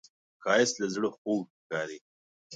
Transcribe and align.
ښایست 0.43 0.75
له 0.81 0.87
زړه 0.93 1.09
خوږ 1.17 1.41
ښکاري 1.59 1.99